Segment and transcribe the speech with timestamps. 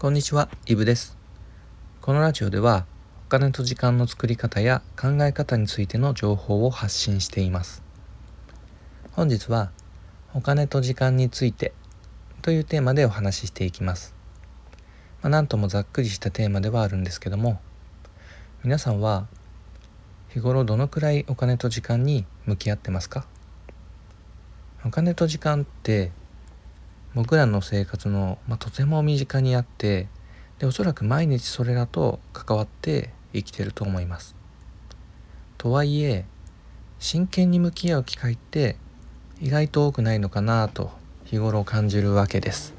[0.00, 1.18] こんにちは、イブです。
[2.00, 2.86] このラジオでは、
[3.26, 7.82] お金と時間の作り方や考え方についての情報を発信しています。
[9.12, 9.72] 本日は、
[10.32, 11.74] お金と時間について
[12.40, 14.14] というテーマでお話ししていきます。
[15.20, 17.60] まあ、なんともざっくりしたテーマではあるんですけども、
[18.64, 19.26] 皆さんは
[20.30, 23.26] 日頃どのくらいお金と時間に向き合ってますか？
[24.82, 26.10] お金と時間って
[27.14, 30.08] 僕らの生活の、まあ、とても身近にあって
[30.58, 34.36] でおそらく毎日それらと関わって生きてると思います。
[35.58, 36.24] とはいえ
[36.98, 38.76] 真剣に向き合う機会って
[39.40, 40.90] 意外と多くないのかなと
[41.24, 42.74] 日頃感じるわけです。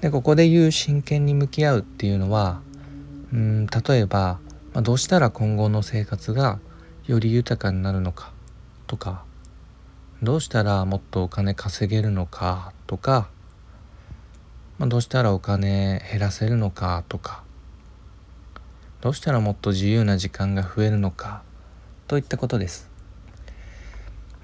[0.00, 2.60] でここで言う真剣に向き合うっていうのは
[3.32, 4.38] うん例えば、
[4.74, 6.58] まあ、どうしたら今後の生活が
[7.06, 8.32] より豊かになるのか
[8.86, 9.24] とか
[10.22, 13.30] どうしたらもっとお金稼げるのかとか、
[14.76, 17.42] まあ、どうしたらお金減らせるのかとか
[19.00, 21.42] どうしたらもっと自由な時間が増えるのか
[22.06, 22.90] といったことです。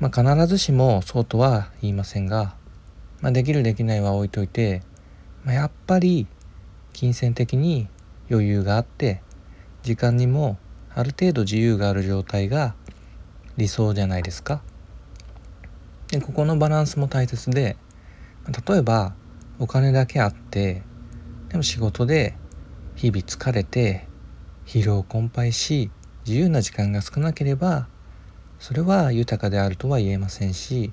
[0.00, 2.54] まあ、必ずしもそうとは言いませんが、
[3.20, 4.80] まあ、できるできないは置いといて、
[5.44, 6.26] まあ、やっぱり
[6.94, 7.86] 金銭的に
[8.30, 9.20] 余裕があって
[9.82, 10.56] 時間にも
[10.94, 12.74] ある程度自由がある状態が
[13.58, 14.62] 理想じゃないですか。
[16.10, 17.76] でここのバランスも大切で
[18.48, 19.14] 例えば
[19.58, 20.82] お金だけあって
[21.50, 22.34] でも仕事で
[22.96, 24.06] 日々疲れて
[24.66, 25.91] 疲労困憊し
[26.27, 27.88] 自由な時間が少なければ
[28.58, 30.92] それは豊かであるとは言えませんし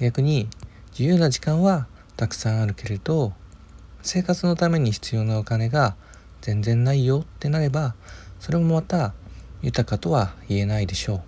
[0.00, 0.48] 逆に
[0.92, 3.32] 自由な時間はたくさんあるけれど
[4.02, 5.96] 生活のために必要なお金が
[6.40, 7.94] 全然ないよってなれば
[8.40, 9.14] それもまた
[9.62, 11.22] 豊かとは言えないでしょう。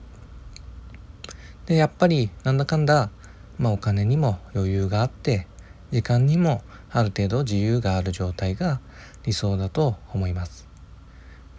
[1.66, 3.10] でやっぱりなんだかんだ
[3.58, 5.47] まあ、お金にも余裕があって
[5.92, 8.80] 時間にもある程度自由がある状態が
[9.24, 10.68] 理想だと思います。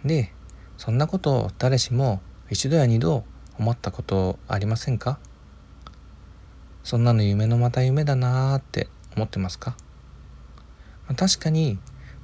[0.04, 0.32] で
[0.76, 3.24] そんなことを誰しも一度や二度
[3.58, 5.18] 思ったことありませんか？
[6.84, 9.76] そんなの夢のまた夢だなーって思ってますか？
[11.16, 11.78] 確かに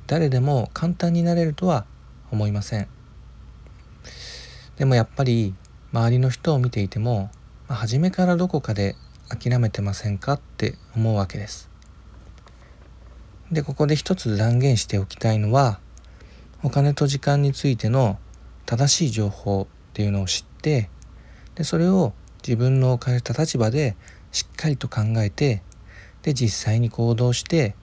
[0.06, 1.86] 誰でも簡単になれるとは
[2.30, 2.88] 思いません
[4.76, 5.54] でもやっぱり
[5.92, 7.30] 周りの人を見ていても、
[7.66, 8.96] まあ、初めからどこかで
[9.28, 11.70] 諦めてませんかって思うわけです。
[13.54, 15.78] でここで一つ断言しておきたいのは
[16.64, 18.18] お金と時間についての
[18.66, 20.90] 正しい情報っていうのを知って
[21.54, 22.12] でそれを
[22.46, 23.96] 自分の置かれた立場で
[24.32, 25.62] しっかりと考えて
[26.22, 27.76] で実際に行動して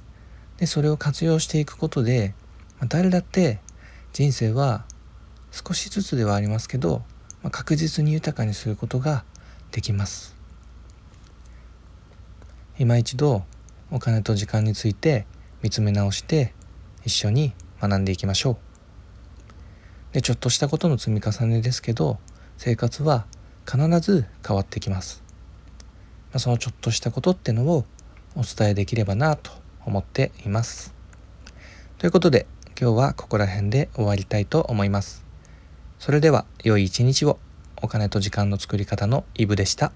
[0.57, 2.33] でそれを活用していくことで
[2.89, 3.59] 誰だって
[4.11, 4.85] 人生は
[5.51, 7.03] 少しずつではありますけど、
[7.43, 9.23] ま、確実に豊かにすることが
[9.71, 10.35] できます。
[12.77, 13.43] 今一度
[13.91, 15.25] お金と時間について
[15.61, 16.53] 見つめ直して
[17.03, 18.57] 一緒に学んでいきましょう。
[20.13, 22.19] でちょっとしたことの積み重ねですけど
[22.57, 23.25] 生活は
[23.65, 25.23] 必ず変わってきます、
[26.33, 27.85] ま、そのちょっとしたことってのを
[28.35, 29.51] お伝えできればなと
[29.85, 30.93] 思っています。
[31.97, 32.47] ということで
[32.79, 35.23] 今日はここら辺で終わりたいと思います。
[35.99, 37.39] それでは良い一日を。
[37.83, 39.91] お金と時間の作り方のイブでした。